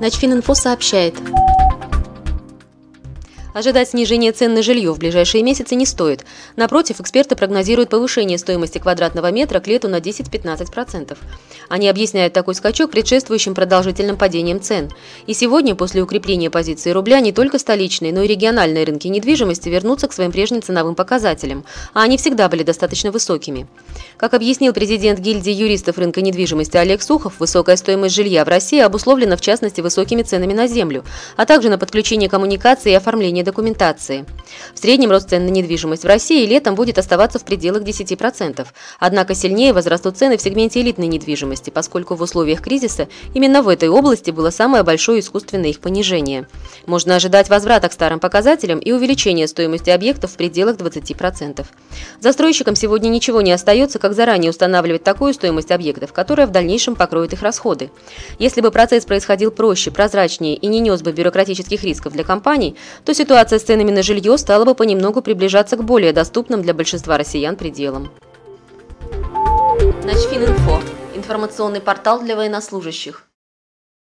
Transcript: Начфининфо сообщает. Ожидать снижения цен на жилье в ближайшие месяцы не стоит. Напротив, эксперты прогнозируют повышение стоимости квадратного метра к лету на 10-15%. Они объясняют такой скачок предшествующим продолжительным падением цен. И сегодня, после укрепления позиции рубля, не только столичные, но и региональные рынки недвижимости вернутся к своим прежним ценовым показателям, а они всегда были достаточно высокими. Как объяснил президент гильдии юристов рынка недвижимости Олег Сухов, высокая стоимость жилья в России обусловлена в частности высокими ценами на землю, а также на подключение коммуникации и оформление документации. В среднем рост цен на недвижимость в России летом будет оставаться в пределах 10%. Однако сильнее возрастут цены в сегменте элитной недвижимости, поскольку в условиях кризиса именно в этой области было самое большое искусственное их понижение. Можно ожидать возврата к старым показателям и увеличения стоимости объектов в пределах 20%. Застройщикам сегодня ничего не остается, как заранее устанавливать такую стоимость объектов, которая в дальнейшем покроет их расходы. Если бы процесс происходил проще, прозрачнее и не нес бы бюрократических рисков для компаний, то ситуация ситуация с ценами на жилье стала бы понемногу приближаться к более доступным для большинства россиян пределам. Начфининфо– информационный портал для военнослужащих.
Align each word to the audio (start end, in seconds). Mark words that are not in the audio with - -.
Начфининфо 0.00 0.54
сообщает. 0.54 1.14
Ожидать 3.58 3.88
снижения 3.88 4.30
цен 4.30 4.54
на 4.54 4.62
жилье 4.62 4.92
в 4.92 5.00
ближайшие 5.00 5.42
месяцы 5.42 5.74
не 5.74 5.84
стоит. 5.84 6.24
Напротив, 6.54 7.00
эксперты 7.00 7.34
прогнозируют 7.34 7.90
повышение 7.90 8.38
стоимости 8.38 8.78
квадратного 8.78 9.32
метра 9.32 9.58
к 9.58 9.66
лету 9.66 9.88
на 9.88 9.96
10-15%. 9.96 11.18
Они 11.68 11.88
объясняют 11.88 12.32
такой 12.32 12.54
скачок 12.54 12.92
предшествующим 12.92 13.56
продолжительным 13.56 14.16
падением 14.16 14.60
цен. 14.60 14.92
И 15.26 15.34
сегодня, 15.34 15.74
после 15.74 16.02
укрепления 16.02 16.50
позиции 16.50 16.92
рубля, 16.92 17.18
не 17.18 17.32
только 17.32 17.58
столичные, 17.58 18.12
но 18.12 18.22
и 18.22 18.28
региональные 18.28 18.84
рынки 18.84 19.08
недвижимости 19.08 19.68
вернутся 19.68 20.06
к 20.06 20.12
своим 20.12 20.30
прежним 20.30 20.62
ценовым 20.62 20.94
показателям, 20.94 21.64
а 21.94 22.02
они 22.02 22.16
всегда 22.16 22.48
были 22.48 22.62
достаточно 22.62 23.10
высокими. 23.10 23.66
Как 24.18 24.34
объяснил 24.34 24.72
президент 24.72 25.18
гильдии 25.18 25.50
юристов 25.50 25.98
рынка 25.98 26.20
недвижимости 26.20 26.76
Олег 26.76 27.02
Сухов, 27.02 27.40
высокая 27.40 27.74
стоимость 27.74 28.14
жилья 28.14 28.44
в 28.44 28.48
России 28.48 28.78
обусловлена 28.78 29.36
в 29.36 29.40
частности 29.40 29.80
высокими 29.80 30.22
ценами 30.22 30.52
на 30.52 30.68
землю, 30.68 31.04
а 31.36 31.44
также 31.44 31.70
на 31.70 31.78
подключение 31.78 32.28
коммуникации 32.28 32.92
и 32.92 32.94
оформление 32.94 33.47
документации. 33.48 34.26
В 34.74 34.78
среднем 34.78 35.10
рост 35.10 35.30
цен 35.30 35.46
на 35.46 35.50
недвижимость 35.50 36.04
в 36.04 36.06
России 36.06 36.46
летом 36.46 36.74
будет 36.74 36.98
оставаться 36.98 37.38
в 37.38 37.44
пределах 37.44 37.82
10%. 37.82 38.66
Однако 38.98 39.34
сильнее 39.34 39.72
возрастут 39.72 40.18
цены 40.18 40.36
в 40.36 40.42
сегменте 40.42 40.80
элитной 40.82 41.06
недвижимости, 41.06 41.70
поскольку 41.70 42.14
в 42.14 42.22
условиях 42.22 42.60
кризиса 42.60 43.08
именно 43.32 43.62
в 43.62 43.68
этой 43.68 43.88
области 43.88 44.30
было 44.30 44.50
самое 44.50 44.82
большое 44.82 45.20
искусственное 45.20 45.70
их 45.70 45.80
понижение. 45.80 46.46
Можно 46.86 47.16
ожидать 47.16 47.48
возврата 47.48 47.88
к 47.88 47.92
старым 47.92 48.20
показателям 48.20 48.78
и 48.78 48.92
увеличения 48.92 49.48
стоимости 49.48 49.90
объектов 49.90 50.32
в 50.32 50.36
пределах 50.36 50.76
20%. 50.76 51.64
Застройщикам 52.20 52.76
сегодня 52.76 53.08
ничего 53.08 53.40
не 53.40 53.52
остается, 53.52 53.98
как 53.98 54.12
заранее 54.12 54.50
устанавливать 54.50 55.04
такую 55.04 55.32
стоимость 55.32 55.70
объектов, 55.70 56.12
которая 56.12 56.46
в 56.46 56.50
дальнейшем 56.50 56.96
покроет 56.96 57.32
их 57.32 57.42
расходы. 57.42 57.90
Если 58.38 58.60
бы 58.60 58.70
процесс 58.70 59.06
происходил 59.06 59.50
проще, 59.50 59.90
прозрачнее 59.90 60.54
и 60.54 60.66
не 60.66 60.80
нес 60.80 61.00
бы 61.02 61.12
бюрократических 61.12 61.82
рисков 61.82 62.12
для 62.12 62.24
компаний, 62.24 62.76
то 63.04 63.14
ситуация 63.14 63.37
ситуация 63.38 63.60
с 63.60 63.62
ценами 63.62 63.92
на 63.92 64.02
жилье 64.02 64.36
стала 64.36 64.64
бы 64.64 64.74
понемногу 64.74 65.22
приближаться 65.22 65.76
к 65.76 65.84
более 65.84 66.12
доступным 66.12 66.60
для 66.60 66.74
большинства 66.74 67.16
россиян 67.16 67.54
пределам. 67.54 68.10
Начфининфо– 70.02 70.80
информационный 71.14 71.80
портал 71.80 72.20
для 72.20 72.34
военнослужащих. 72.34 73.27